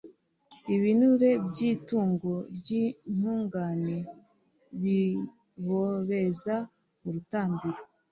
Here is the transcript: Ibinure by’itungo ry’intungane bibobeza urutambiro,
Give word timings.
Ibinure 0.75 1.29
by’itungo 1.47 2.31
ry’intungane 2.55 3.97
bibobeza 4.81 6.55
urutambiro, 7.07 7.79